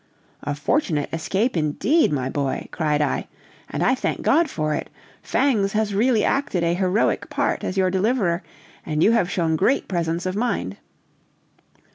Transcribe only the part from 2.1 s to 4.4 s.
my boy!" cried I, "and I thank